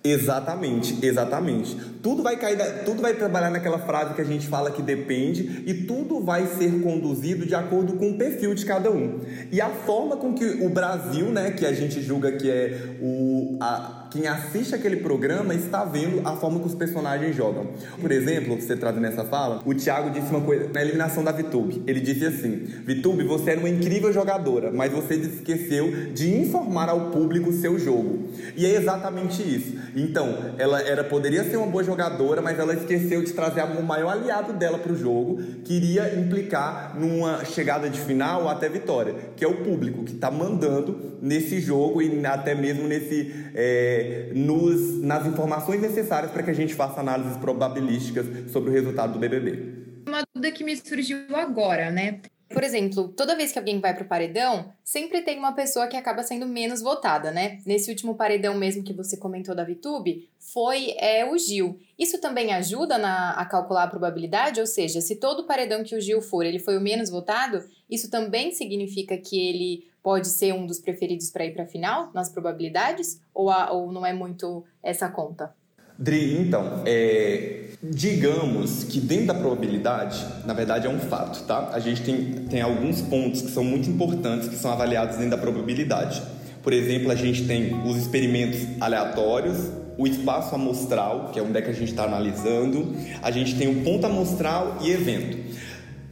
Exatamente, 0.05 1.03
exatamente. 1.03 1.75
Tudo 2.03 2.21
vai 2.21 2.37
cair, 2.37 2.57
tudo 2.85 3.01
vai 3.01 3.15
trabalhar 3.15 3.49
naquela 3.49 3.79
frase 3.79 4.13
que 4.13 4.21
a 4.21 4.25
gente 4.25 4.47
fala 4.47 4.69
que 4.69 4.83
depende 4.83 5.63
e 5.65 5.73
tudo 5.85 6.19
vai 6.19 6.45
ser 6.45 6.79
conduzido 6.83 7.43
de 7.43 7.55
acordo 7.55 7.93
com 7.93 8.11
o 8.11 8.17
perfil 8.17 8.53
de 8.53 8.63
cada 8.63 8.91
um. 8.91 9.21
E 9.51 9.59
a 9.59 9.69
forma 9.69 10.15
com 10.15 10.35
que 10.35 10.45
o 10.63 10.69
Brasil, 10.69 11.31
né, 11.31 11.49
que 11.49 11.65
a 11.65 11.73
gente 11.73 12.03
julga 12.03 12.33
que 12.33 12.51
é 12.51 12.97
o 13.01 13.57
a, 13.59 14.05
quem 14.15 14.27
assiste 14.27 14.73
aquele 14.73 14.97
programa 14.97 15.53
está 15.53 15.83
vendo 15.83 16.21
a 16.25 16.37
forma 16.37 16.59
que 16.59 16.67
os 16.67 16.73
personagens 16.73 17.35
jogam. 17.35 17.67
Por 17.99 18.11
exemplo, 18.11 18.55
você 18.55 18.75
traz 18.75 18.95
nessa 18.95 19.25
fala, 19.25 19.61
o 19.65 19.73
Thiago 19.73 20.09
disse 20.09 20.29
uma 20.29 20.39
coisa 20.39 20.69
na 20.73 20.81
eliminação 20.81 21.21
da 21.21 21.33
Vitube. 21.33 21.83
Ele 21.85 21.99
disse 21.99 22.25
assim: 22.25 22.65
Vitube, 22.85 23.23
você 23.23 23.51
era 23.51 23.59
uma 23.59 23.69
incrível 23.69 24.13
jogadora, 24.13 24.71
mas 24.71 24.93
você 24.93 25.15
esqueceu 25.15 26.13
de 26.13 26.33
informar 26.33 26.87
ao 26.87 27.11
público 27.11 27.49
o 27.49 27.53
seu 27.53 27.77
jogo. 27.77 28.29
E 28.55 28.65
é 28.65 28.75
exatamente 28.75 29.41
isso. 29.41 29.75
Então, 29.95 30.55
ela 30.57 30.81
era 30.81 31.03
poderia 31.03 31.43
ser 31.43 31.55
uma 31.55 31.67
boa 31.67 31.83
jogadora, 31.83 32.41
mas 32.41 32.59
ela 32.59 32.73
esqueceu 32.73 33.23
de 33.23 33.31
trazer 33.31 33.63
o 33.63 33.81
maior 33.81 34.09
aliado 34.09 34.51
dela 34.53 34.77
para 34.77 34.91
o 34.91 34.95
jogo, 34.95 35.41
que 35.63 35.73
iria 35.73 36.15
implicar 36.15 36.99
numa 36.99 37.45
chegada 37.45 37.89
de 37.89 37.99
final 37.99 38.43
ou 38.43 38.49
até 38.49 38.67
vitória, 38.67 39.15
que 39.35 39.45
é 39.45 39.47
o 39.47 39.63
público 39.63 40.03
que 40.03 40.13
está 40.13 40.29
mandando 40.29 41.17
nesse 41.21 41.61
jogo 41.61 42.01
e 42.01 42.25
até 42.25 42.53
mesmo 42.53 42.87
nesse 42.87 43.33
é, 43.55 44.31
nos, 44.33 45.01
nas 45.01 45.25
informações 45.25 45.81
necessárias 45.81 46.31
para 46.31 46.43
que 46.43 46.51
a 46.51 46.55
gente 46.55 46.73
faça 46.73 46.99
análises 46.99 47.37
probabilísticas 47.37 48.51
sobre 48.51 48.69
o 48.69 48.73
resultado 48.73 49.13
do 49.13 49.19
BBB. 49.19 49.85
Uma 50.07 50.23
dúvida 50.33 50.51
que 50.51 50.63
me 50.63 50.75
surgiu 50.75 51.17
agora, 51.35 51.89
né? 51.89 52.19
Por 52.49 52.63
exemplo, 52.63 53.09
toda 53.09 53.35
vez 53.35 53.51
que 53.51 53.57
alguém 53.57 53.79
vai 53.79 53.95
pro 53.95 54.05
paredão, 54.05 54.71
sempre 54.83 55.21
tem 55.23 55.37
uma 55.39 55.53
pessoa 55.53 55.87
que 55.87 55.97
acaba 55.97 56.21
sendo 56.21 56.45
menos 56.45 56.81
votada, 56.81 57.31
né? 57.31 57.59
Nesse 57.65 57.89
último 57.89 58.15
paredão 58.15 58.53
mesmo 58.53 58.83
que 58.83 58.93
você 58.93 59.17
comentou 59.17 59.55
da 59.55 59.63
VTube, 59.63 60.29
foi 60.37 60.95
é, 60.99 61.25
o 61.25 61.37
Gil. 61.37 61.79
Isso 61.97 62.21
também 62.21 62.53
ajuda 62.53 62.97
na, 62.99 63.31
a 63.31 63.45
calcular 63.45 63.83
a 63.83 63.87
probabilidade? 63.87 64.59
Ou 64.59 64.67
seja, 64.67 65.01
se 65.01 65.15
todo 65.15 65.45
paredão 65.45 65.83
que 65.83 65.95
o 65.95 66.01
Gil 66.01 66.21
for, 66.21 66.45
ele 66.45 66.59
foi 66.59 66.77
o 66.77 66.81
menos 66.81 67.09
votado, 67.09 67.63
isso 67.89 68.11
também 68.11 68.51
significa 68.51 69.17
que 69.17 69.39
ele 69.39 69.87
pode 70.03 70.27
ser 70.27 70.53
um 70.53 70.67
dos 70.67 70.79
preferidos 70.79 71.31
para 71.31 71.45
ir 71.45 71.53
para 71.53 71.63
a 71.63 71.67
final, 71.67 72.11
nas 72.13 72.29
probabilidades? 72.29 73.19
Ou, 73.33 73.49
a, 73.49 73.71
ou 73.71 73.91
não 73.91 74.05
é 74.05 74.13
muito 74.13 74.63
essa 74.83 75.09
conta? 75.09 75.51
Dri, 75.97 76.37
então, 76.41 76.81
é, 76.85 77.65
digamos 77.81 78.83
que 78.83 78.99
dentro 78.99 79.27
da 79.27 79.33
probabilidade, 79.33 80.25
na 80.45 80.53
verdade 80.53 80.87
é 80.87 80.89
um 80.89 80.99
fato, 80.99 81.43
tá? 81.43 81.69
A 81.71 81.79
gente 81.79 82.01
tem, 82.01 82.31
tem 82.49 82.61
alguns 82.61 83.01
pontos 83.01 83.41
que 83.41 83.51
são 83.51 83.63
muito 83.63 83.89
importantes 83.89 84.49
que 84.49 84.55
são 84.55 84.71
avaliados 84.71 85.15
dentro 85.15 85.31
da 85.31 85.37
probabilidade. 85.37 86.21
Por 86.61 86.73
exemplo, 86.73 87.11
a 87.11 87.15
gente 87.15 87.45
tem 87.45 87.73
os 87.85 87.95
experimentos 87.97 88.59
aleatórios, 88.81 89.71
o 89.97 90.05
espaço 90.05 90.53
amostral, 90.53 91.29
que 91.31 91.39
é 91.39 91.41
onde 91.41 91.57
é 91.57 91.61
que 91.61 91.69
a 91.69 91.73
gente 91.73 91.91
está 91.91 92.03
analisando, 92.03 92.93
a 93.21 93.31
gente 93.31 93.55
tem 93.55 93.69
o 93.69 93.83
ponto 93.83 94.05
amostral 94.05 94.79
e 94.81 94.91
evento. 94.91 95.37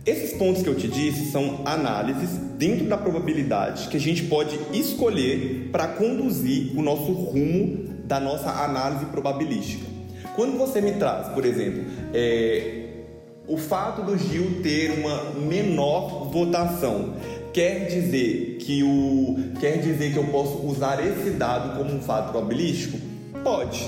Esses 0.06 0.38
pontos 0.38 0.62
que 0.62 0.70
eu 0.70 0.76
te 0.76 0.88
disse 0.88 1.32
são 1.32 1.62
análises 1.66 2.30
dentro 2.58 2.88
da 2.88 2.98
probabilidade 2.98 3.88
que 3.88 3.98
a 3.98 4.00
gente 4.00 4.24
pode 4.24 4.58
escolher 4.74 5.70
para 5.72 5.88
conduzir 5.88 6.78
o 6.78 6.82
nosso 6.82 7.12
rumo 7.12 7.93
da 8.04 8.20
nossa 8.20 8.50
análise 8.50 9.06
probabilística. 9.06 9.86
Quando 10.36 10.58
você 10.58 10.82
me 10.82 10.94
traz, 10.94 11.28
por 11.30 11.46
exemplo, 11.46 11.84
é, 12.14 12.84
o 13.48 13.58
fato 13.58 14.02
do 14.02 14.18
Gil 14.18 14.62
ter 14.64 14.92
uma 15.00 15.32
menor 15.40 16.30
votação, 16.32 17.14
quer 17.54 17.88
dizer 17.88 18.58
que 18.60 18.84
o 18.84 19.60
quer 19.60 19.78
dizer 19.78 20.12
que 20.12 20.18
eu 20.18 20.26
posso 20.26 20.66
usar 20.66 21.06
esse 21.06 21.32
dado 21.32 21.78
como 21.78 21.94
um 21.94 22.02
fato 22.02 22.32
probabilístico? 22.32 22.98
Pode. 23.44 23.88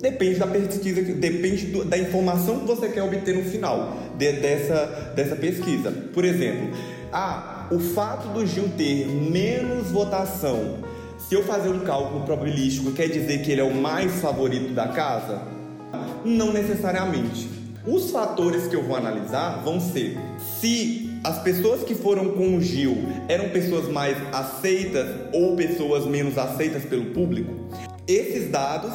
Depende 0.00 0.38
da 0.38 0.46
pesquisa, 0.46 1.02
depende 1.02 1.66
do, 1.66 1.84
da 1.84 1.98
informação 1.98 2.60
que 2.60 2.66
você 2.66 2.88
quer 2.88 3.02
obter 3.02 3.34
no 3.34 3.42
final 3.42 3.96
de, 4.16 4.32
dessa, 4.32 5.12
dessa 5.16 5.34
pesquisa. 5.34 5.90
Por 5.90 6.24
exemplo, 6.24 6.70
ah, 7.12 7.66
o 7.70 7.80
fato 7.80 8.28
do 8.28 8.46
Gil 8.46 8.68
ter 8.76 9.06
menos 9.08 9.90
votação, 9.90 10.78
se 11.28 11.34
eu 11.34 11.42
fazer 11.42 11.68
um 11.68 11.80
cálculo 11.80 12.24
probabilístico, 12.24 12.90
quer 12.92 13.06
dizer 13.06 13.42
que 13.42 13.52
ele 13.52 13.60
é 13.60 13.64
o 13.64 13.74
mais 13.74 14.18
favorito 14.18 14.72
da 14.72 14.88
casa? 14.88 15.42
Não 16.24 16.54
necessariamente. 16.54 17.50
Os 17.86 18.10
fatores 18.10 18.66
que 18.66 18.74
eu 18.74 18.82
vou 18.82 18.96
analisar 18.96 19.62
vão 19.62 19.78
ser 19.78 20.16
se 20.58 21.20
as 21.22 21.42
pessoas 21.42 21.82
que 21.82 21.94
foram 21.94 22.30
com 22.30 22.56
o 22.56 22.62
Gil 22.62 22.96
eram 23.28 23.50
pessoas 23.50 23.88
mais 23.92 24.16
aceitas 24.32 25.06
ou 25.34 25.54
pessoas 25.54 26.06
menos 26.06 26.38
aceitas 26.38 26.84
pelo 26.84 27.12
público. 27.12 27.52
Esses 28.06 28.50
dados 28.50 28.94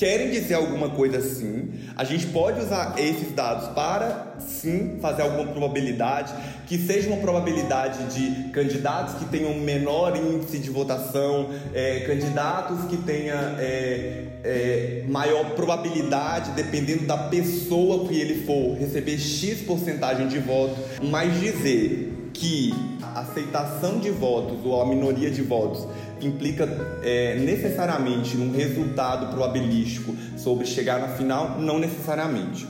querem 0.00 0.30
dizer 0.30 0.54
alguma 0.54 0.88
coisa 0.88 1.18
assim. 1.18 1.74
A 1.94 2.04
gente 2.04 2.28
pode 2.28 2.58
usar 2.58 2.94
esses 2.98 3.32
dados 3.32 3.68
para 3.74 4.36
sim 4.38 4.96
fazer 4.98 5.20
alguma 5.20 5.52
probabilidade, 5.52 6.32
que 6.66 6.78
seja 6.78 7.08
uma 7.08 7.18
probabilidade 7.18 7.98
de 8.14 8.48
candidatos 8.48 9.16
que 9.16 9.26
tenham 9.26 9.52
menor 9.52 10.16
índice 10.16 10.58
de 10.58 10.70
votação, 10.70 11.50
é, 11.74 12.00
candidatos 12.06 12.86
que 12.88 12.96
tenham 12.96 13.36
é, 13.58 14.24
é, 14.42 15.04
maior 15.06 15.50
probabilidade, 15.50 16.52
dependendo 16.52 17.04
da 17.04 17.18
pessoa 17.18 18.08
que 18.08 18.18
ele 18.18 18.46
for, 18.46 18.78
receber 18.78 19.18
X 19.18 19.60
porcentagem 19.60 20.28
de 20.28 20.38
voto, 20.38 20.76
mas 21.02 21.38
dizer 21.38 22.30
que 22.32 22.72
a 23.14 23.20
aceitação 23.20 23.98
de 23.98 24.10
votos 24.10 24.64
ou 24.64 24.80
a 24.80 24.86
minoria 24.86 25.30
de 25.30 25.42
votos 25.42 25.86
implica 26.20 26.68
é, 27.02 27.36
necessariamente 27.36 28.36
um 28.36 28.52
resultado 28.52 29.28
probabilístico 29.28 30.14
sobre 30.36 30.66
chegar 30.66 31.00
na 31.00 31.08
final? 31.08 31.58
Não 31.60 31.78
necessariamente. 31.78 32.66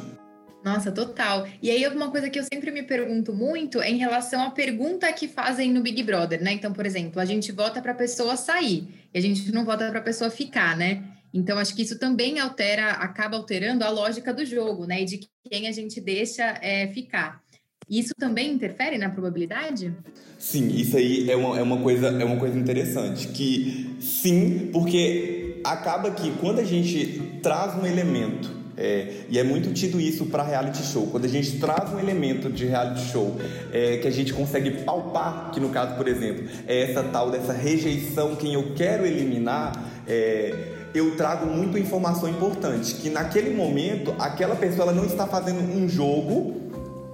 Nossa, 0.62 0.92
total. 0.92 1.48
E 1.62 1.70
aí, 1.70 1.86
uma 1.88 2.10
coisa 2.10 2.28
que 2.28 2.38
eu 2.38 2.44
sempre 2.44 2.70
me 2.70 2.82
pergunto 2.82 3.32
muito 3.32 3.80
é 3.80 3.90
em 3.90 3.96
relação 3.96 4.42
à 4.42 4.50
pergunta 4.50 5.10
que 5.12 5.26
fazem 5.26 5.72
no 5.72 5.80
Big 5.80 6.02
Brother, 6.02 6.42
né? 6.42 6.52
Então, 6.52 6.72
por 6.72 6.84
exemplo, 6.84 7.18
a 7.18 7.24
gente 7.24 7.50
vota 7.50 7.80
para 7.80 7.92
a 7.92 7.94
pessoa 7.94 8.36
sair 8.36 8.86
e 9.12 9.18
a 9.18 9.22
gente 9.22 9.50
não 9.52 9.64
vota 9.64 9.88
para 9.88 10.00
a 10.00 10.02
pessoa 10.02 10.28
ficar, 10.28 10.76
né? 10.76 11.02
Então, 11.32 11.58
acho 11.58 11.74
que 11.74 11.82
isso 11.82 11.98
também 11.98 12.40
altera, 12.40 12.90
acaba 12.90 13.36
alterando 13.36 13.84
a 13.84 13.88
lógica 13.88 14.34
do 14.34 14.44
jogo, 14.44 14.86
né? 14.86 15.00
E 15.00 15.04
de 15.06 15.20
quem 15.48 15.66
a 15.66 15.72
gente 15.72 16.00
deixa 16.00 16.58
é, 16.60 16.88
ficar. 16.88 17.42
Isso 17.90 18.14
também 18.16 18.52
interfere 18.52 18.96
na 18.96 19.10
probabilidade? 19.10 19.92
Sim, 20.38 20.68
isso 20.68 20.96
aí 20.96 21.28
é 21.28 21.34
uma, 21.34 21.58
é 21.58 21.62
uma, 21.62 21.78
coisa, 21.78 22.06
é 22.06 22.24
uma 22.24 22.36
coisa 22.36 22.56
interessante. 22.56 23.26
Que 23.28 23.96
sim, 24.00 24.70
porque 24.72 25.60
acaba 25.64 26.12
que 26.12 26.30
quando 26.40 26.60
a 26.60 26.64
gente 26.64 27.40
traz 27.42 27.74
um 27.74 27.84
elemento 27.84 28.60
é, 28.76 29.24
e 29.28 29.38
é 29.38 29.42
muito 29.42 29.74
tido 29.74 30.00
isso 30.00 30.24
para 30.26 30.42
reality 30.42 30.82
show. 30.82 31.06
Quando 31.08 31.26
a 31.26 31.28
gente 31.28 31.58
traz 31.58 31.92
um 31.92 31.98
elemento 31.98 32.48
de 32.48 32.64
reality 32.64 33.10
show 33.10 33.36
é, 33.72 33.98
que 33.98 34.08
a 34.08 34.10
gente 34.10 34.32
consegue 34.32 34.70
palpar, 34.84 35.50
que 35.50 35.60
no 35.60 35.68
caso, 35.68 35.96
por 35.96 36.08
exemplo, 36.08 36.48
é 36.66 36.90
essa 36.90 37.02
tal 37.02 37.30
dessa 37.30 37.52
rejeição, 37.52 38.36
quem 38.36 38.54
eu 38.54 38.72
quero 38.74 39.04
eliminar, 39.04 39.72
é, 40.08 40.54
eu 40.94 41.14
trago 41.14 41.44
muita 41.44 41.78
informação 41.78 42.26
importante. 42.28 42.94
Que 42.94 43.10
naquele 43.10 43.54
momento, 43.54 44.14
aquela 44.18 44.56
pessoa 44.56 44.92
não 44.92 45.04
está 45.04 45.26
fazendo 45.26 45.60
um 45.60 45.86
jogo 45.86 46.69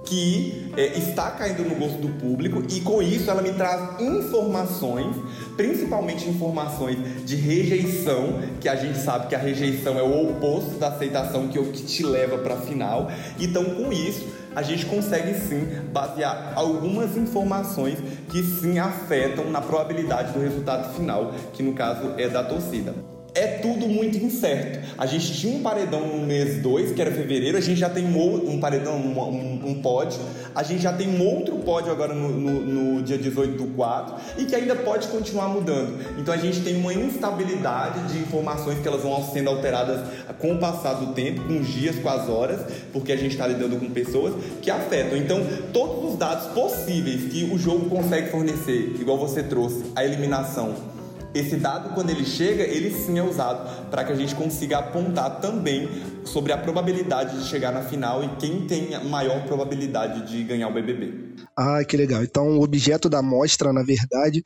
que 0.07 0.71
é, 0.77 0.97
está 0.97 1.31
caindo 1.31 1.63
no 1.63 1.75
gosto 1.75 1.97
do 1.97 2.07
público 2.19 2.63
e 2.69 2.79
com 2.79 3.01
isso 3.01 3.29
ela 3.29 3.41
me 3.41 3.51
traz 3.53 3.99
informações, 3.99 5.15
principalmente 5.57 6.29
informações 6.29 7.25
de 7.25 7.35
rejeição, 7.35 8.39
que 8.61 8.69
a 8.69 8.75
gente 8.75 8.97
sabe 8.97 9.27
que 9.27 9.35
a 9.35 9.37
rejeição 9.37 9.99
é 9.99 10.01
o 10.01 10.31
oposto 10.31 10.77
da 10.79 10.87
aceitação 10.87 11.47
que, 11.47 11.57
é 11.57 11.61
o 11.61 11.65
que 11.65 11.83
te 11.83 12.03
leva 12.03 12.37
para 12.37 12.55
a 12.55 12.61
final. 12.61 13.11
Então, 13.39 13.63
com 13.65 13.91
isso, 13.91 14.25
a 14.55 14.61
gente 14.61 14.85
consegue 14.85 15.33
sim 15.35 15.67
basear 15.91 16.53
algumas 16.55 17.17
informações 17.17 17.99
que 18.29 18.41
sim 18.43 18.79
afetam 18.79 19.51
na 19.51 19.61
probabilidade 19.61 20.31
do 20.31 20.39
resultado 20.39 20.95
final, 20.95 21.33
que 21.53 21.61
no 21.61 21.73
caso 21.73 22.13
é 22.17 22.29
da 22.29 22.43
torcida 22.43 23.16
é 23.37 23.59
tudo 23.61 23.87
muito 23.87 24.17
incerto. 24.17 24.79
A 24.97 25.05
gente 25.05 25.31
tinha 25.33 25.55
um 25.55 25.61
paredão 25.61 26.07
no 26.07 26.25
mês 26.25 26.61
2, 26.61 26.93
que 26.93 27.01
era 27.01 27.11
fevereiro, 27.11 27.55
a 27.55 27.61
gente 27.61 27.79
já 27.79 27.89
tem 27.89 28.03
um, 28.03 28.51
um 28.51 28.59
paredão, 28.59 28.95
um, 28.95 29.19
um, 29.19 29.69
um, 29.69 29.81
pódio, 29.81 30.19
a 30.55 30.63
gente 30.63 30.81
já 30.81 30.91
tem 30.91 31.07
um 31.07 31.23
outro 31.23 31.55
pódio 31.57 31.91
agora 31.91 32.15
no, 32.15 32.29
no, 32.29 32.95
no, 32.95 33.03
dia 33.03 33.17
18 33.17 33.55
do 33.55 33.67
4 33.75 34.15
e 34.39 34.45
que 34.45 34.55
ainda 34.55 34.75
pode 34.75 35.07
continuar 35.09 35.49
mudando. 35.49 35.99
Então 36.17 36.33
a 36.33 36.37
gente 36.37 36.61
tem 36.61 36.77
uma 36.77 36.93
instabilidade 36.93 38.11
de 38.11 38.17
informações 38.17 38.79
que 38.79 38.87
elas 38.87 39.03
vão 39.03 39.23
sendo 39.31 39.49
alteradas 39.49 40.01
com 40.39 40.53
o 40.53 40.57
passar 40.57 40.93
do 40.93 41.13
tempo, 41.13 41.43
com 41.43 41.59
os 41.59 41.67
dias, 41.67 41.97
com 41.99 42.09
as 42.09 42.27
horas, 42.27 42.61
porque 42.91 43.11
a 43.11 43.15
gente 43.15 43.33
está 43.33 43.45
lidando 43.45 43.77
com 43.77 43.89
pessoas 43.91 44.33
que 44.61 44.71
afetam. 44.71 45.15
Então, 45.15 45.45
todos 45.71 46.11
os 46.11 46.17
dados 46.17 46.47
possíveis 46.53 47.31
que 47.31 47.43
o 47.53 47.57
jogo 47.57 47.87
consegue 47.87 48.29
fornecer, 48.29 48.95
igual 48.99 49.17
você 49.17 49.43
trouxe, 49.43 49.83
a 49.95 50.03
eliminação 50.03 50.96
esse 51.33 51.57
dado, 51.57 51.93
quando 51.93 52.09
ele 52.09 52.25
chega, 52.25 52.63
ele 52.63 52.91
sim 52.91 53.17
é 53.19 53.23
usado 53.23 53.89
para 53.89 54.03
que 54.03 54.11
a 54.11 54.15
gente 54.15 54.33
consiga 54.35 54.79
apontar 54.79 55.39
também 55.39 55.89
sobre 56.25 56.51
a 56.51 56.57
probabilidade 56.57 57.39
de 57.39 57.47
chegar 57.47 57.71
na 57.71 57.81
final 57.81 58.23
e 58.23 58.29
quem 58.37 58.65
tem 58.65 58.95
a 58.95 59.03
maior 59.03 59.45
probabilidade 59.45 60.29
de 60.29 60.43
ganhar 60.43 60.67
o 60.67 60.73
BBB. 60.73 61.35
Ah, 61.55 61.83
que 61.83 61.95
legal. 61.97 62.23
Então, 62.23 62.57
o 62.57 62.63
objeto 62.63 63.09
da 63.09 63.19
amostra, 63.19 63.71
na 63.71 63.83
verdade, 63.83 64.43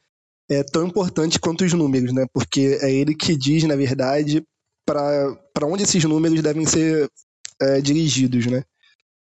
é 0.50 0.64
tão 0.64 0.86
importante 0.86 1.40
quanto 1.40 1.64
os 1.64 1.74
números, 1.74 2.14
né? 2.14 2.26
Porque 2.34 2.78
é 2.82 2.92
ele 2.92 3.16
que 3.16 3.36
diz, 3.36 3.64
na 3.64 3.76
verdade, 3.76 4.44
para 4.86 5.66
onde 5.66 5.84
esses 5.84 6.04
números 6.04 6.42
devem 6.42 6.66
ser 6.66 7.08
é, 7.62 7.80
dirigidos, 7.80 8.46
né? 8.48 8.64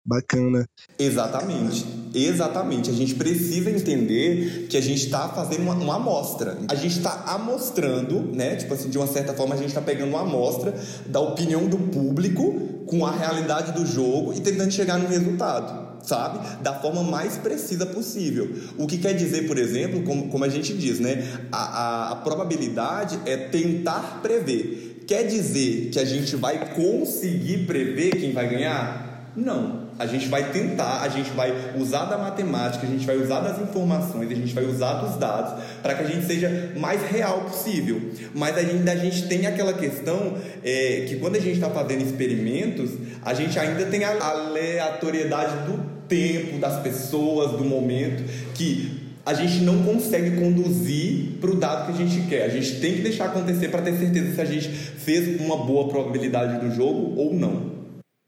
Bacana. 0.06 0.66
Exatamente, 0.98 1.86
exatamente. 2.14 2.90
A 2.90 2.94
gente 2.94 3.16
precisa 3.16 3.70
entender 3.70 4.68
que 4.70 4.78
a 4.78 4.82
gente 4.82 5.06
está 5.06 5.30
fazendo 5.30 5.62
uma, 5.62 5.74
uma, 5.76 5.96
amostra. 5.98 6.58
A 6.68 6.76
gente 6.76 6.98
está 6.98 7.26
amostrando, 7.28 8.22
né? 8.34 8.56
Tipo 8.56 8.74
assim, 8.74 8.90
de 8.90 8.98
uma 8.98 9.08
certa 9.08 9.34
forma, 9.34 9.56
a 9.56 9.58
gente 9.58 9.68
está 9.68 9.82
pegando 9.82 10.10
uma 10.10 10.22
amostra 10.22 10.74
da 11.06 11.20
opinião 11.20 11.68
do 11.68 11.78
público 11.78 12.84
com 12.86 13.06
a 13.06 13.12
realidade 13.12 13.72
do 13.74 13.86
jogo 13.86 14.34
e 14.34 14.40
tentando 14.40 14.72
chegar 14.72 14.98
no 14.98 15.08
resultado 15.08 15.90
sabe? 16.02 16.40
Da 16.62 16.74
forma 16.74 17.04
mais 17.04 17.38
precisa 17.38 17.86
possível. 17.86 18.50
O 18.78 18.88
que 18.88 18.98
quer 18.98 19.14
dizer, 19.14 19.48
por 19.48 19.58
exemplo, 19.58 20.02
como, 20.04 20.30
como 20.30 20.44
a 20.44 20.50
gente 20.50 20.74
diz, 20.74 21.00
né? 21.00 21.24
A, 21.52 21.58
a, 21.58 22.12
a 22.12 22.16
probabilidade 22.16 23.20
é 23.26 23.38
tentar 23.38 24.22
prever. 24.22 25.04
Quer 25.06 25.24
dizer 25.24 25.90
que 25.92 26.00
a 26.00 26.06
gente 26.06 26.36
vai 26.36 26.74
conseguir 26.74 27.66
prever 27.66 28.12
quem 28.12 28.32
vai 28.32 28.48
ganhar? 28.48 29.32
Não. 29.36 29.89
A 30.00 30.06
gente 30.06 30.30
vai 30.30 30.52
tentar, 30.52 31.02
a 31.02 31.10
gente 31.10 31.30
vai 31.32 31.54
usar 31.78 32.06
da 32.06 32.18
matemática, 32.18 32.88
a 32.88 32.90
gente 32.90 33.06
vai 33.06 33.18
usar 33.18 33.42
das 33.42 33.62
informações, 33.62 34.32
a 34.32 34.34
gente 34.34 34.54
vai 34.54 34.64
usar 34.64 34.94
dos 34.94 35.18
dados 35.18 35.62
para 35.82 35.94
que 35.94 36.04
a 36.04 36.08
gente 36.08 36.26
seja 36.26 36.72
mais 36.78 37.02
real 37.12 37.42
possível. 37.42 38.02
Mas 38.34 38.58
ainda 38.58 38.94
a 38.94 38.96
gente 38.96 39.28
tem 39.28 39.46
aquela 39.46 39.74
questão 39.74 40.38
é, 40.64 41.06
que 41.08 41.18
quando 41.18 41.36
a 41.36 41.40
gente 41.40 41.56
está 41.56 41.70
fazendo 41.70 42.02
experimentos, 42.02 42.92
a 43.22 43.34
gente 43.34 43.60
ainda 43.60 43.86
tem 43.88 44.06
a 44.06 44.18
aleatoriedade 44.26 45.66
do 45.70 45.78
tempo, 46.08 46.58
das 46.60 46.82
pessoas, 46.82 47.52
do 47.52 47.66
momento, 47.66 48.24
que 48.56 49.00
a 49.26 49.34
gente 49.34 49.60
não 49.64 49.84
consegue 49.84 50.38
conduzir 50.42 51.38
para 51.40 51.52
o 51.52 51.56
dado 51.56 51.88
que 51.88 52.02
a 52.02 52.06
gente 52.06 52.28
quer. 52.28 52.46
A 52.46 52.50
gente 52.50 52.80
tem 52.80 52.96
que 52.96 53.02
deixar 53.02 53.26
acontecer 53.26 53.68
para 53.68 53.82
ter 53.82 53.98
certeza 53.98 54.34
se 54.34 54.42
a 54.42 54.46
gente 54.46 54.70
fez 54.70 55.40
uma 55.40 55.58
boa 55.58 55.88
probabilidade 55.88 56.66
do 56.66 56.74
jogo 56.74 57.20
ou 57.20 57.34
não. 57.34 57.79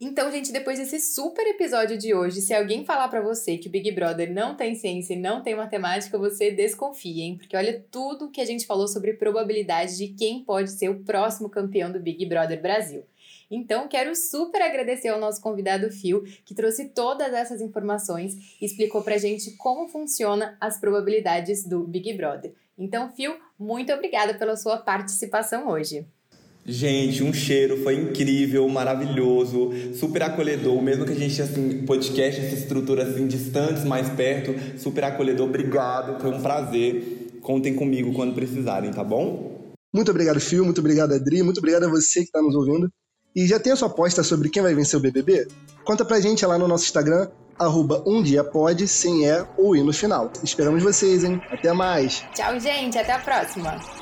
Então, 0.04 0.32
gente, 0.32 0.52
depois 0.52 0.80
desse 0.80 1.00
super 1.00 1.46
episódio 1.46 1.96
de 1.96 2.12
hoje, 2.12 2.42
se 2.42 2.56
alguém 2.56 2.84
falar 2.84 3.08
para 3.08 3.22
você 3.22 3.56
que 3.56 3.68
o 3.68 3.72
Big 3.72 3.92
Brother 3.92 4.34
não 4.34 4.56
tem 4.56 4.74
ciência 4.74 5.14
e 5.14 5.20
não 5.20 5.44
tem 5.44 5.54
matemática, 5.54 6.18
você 6.18 6.50
desconfie, 6.50 7.22
hein? 7.22 7.38
Porque 7.38 7.56
olha 7.56 7.86
tudo 7.92 8.32
que 8.32 8.42
a 8.42 8.46
gente 8.46 8.66
falou 8.66 8.88
sobre 8.88 9.14
probabilidade 9.14 9.96
de 9.96 10.08
quem 10.08 10.44
pode 10.44 10.72
ser 10.72 10.90
o 10.90 11.04
próximo 11.04 11.48
campeão 11.48 11.92
do 11.92 12.00
Big 12.00 12.26
Brother 12.26 12.60
Brasil. 12.60 13.04
Então, 13.52 13.88
quero 13.88 14.16
super 14.16 14.64
agradecer 14.64 15.10
ao 15.10 15.20
nosso 15.20 15.40
convidado 15.40 15.92
Phil, 15.92 16.24
que 16.44 16.56
trouxe 16.56 16.90
todas 16.90 17.32
essas 17.32 17.62
informações 17.62 18.58
e 18.60 18.66
explicou 18.66 19.04
pra 19.04 19.20
gente 19.20 19.52
como 19.52 19.88
funciona 19.88 20.58
as 20.60 20.80
probabilidades 20.80 21.64
do 21.64 21.84
Big 21.84 22.12
Brother. 22.14 22.56
Então, 22.76 23.12
Phil, 23.12 23.36
muito 23.60 23.94
obrigada 23.94 24.34
pela 24.34 24.58
sua 24.58 24.78
participação 24.78 25.68
hoje. 25.68 26.08
Gente, 26.66 27.24
um 27.24 27.34
cheiro, 27.34 27.82
foi 27.84 27.96
incrível, 27.96 28.68
maravilhoso, 28.70 29.72
super 29.96 30.22
acolhedor, 30.24 30.80
mesmo 30.82 31.06
que 31.06 31.12
a 31.12 31.16
gente 31.16 31.42
assim, 31.42 31.86
podcast, 31.86 32.40
essa 32.40 32.56
estrutura 32.56 33.04
assim, 33.04 33.26
distantes, 33.26 33.84
mais 33.84 34.10
perto, 34.10 34.54
super 34.80 35.04
acolhedor, 35.06 35.48
obrigado, 35.48 36.22
foi 36.22 36.30
um 36.30 36.42
prazer. 36.42 37.30
Contem 37.42 37.74
comigo 37.74 38.14
quando 38.14 38.36
precisarem, 38.36 38.92
tá 38.92 39.04
bom? 39.04 39.74
Muito 39.92 40.12
obrigado, 40.12 40.40
Fio, 40.40 40.64
muito 40.64 40.80
obrigado, 40.80 41.14
Adri, 41.14 41.42
muito 41.42 41.58
obrigado 41.58 41.86
a 41.86 41.90
você 41.90 42.20
que 42.20 42.26
está 42.26 42.42
nos 42.42 42.56
ouvindo. 42.56 42.88
E 43.36 43.48
já 43.48 43.60
tem 43.60 43.74
a 43.74 43.76
sua 43.76 43.88
aposta 43.88 44.24
sobre 44.24 44.50
quem 44.50 44.62
vai 44.62 44.76
vencer 44.76 45.00
o 45.00 45.02
BBB? 45.02 45.48
Conta 45.84 46.06
pra 46.06 46.20
gente 46.20 46.46
lá 46.46 46.60
no 46.60 46.68
nosso 46.68 46.84
Instagram, 46.84 47.28
arroba 47.58 48.04
um 48.06 48.22
dia 48.22 48.44
pode, 48.44 48.88
sem 48.88 49.28
é 49.28 49.46
ou 49.58 49.76
i 49.76 49.82
no 49.82 49.94
final. 49.94 50.32
Esperamos 50.44 50.84
vocês, 50.84 51.24
hein? 51.24 51.42
Até 51.50 51.74
mais! 51.74 52.24
Tchau, 52.36 52.60
gente, 52.60 52.98
até 52.98 53.14
a 53.14 53.20
próxima! 53.20 54.01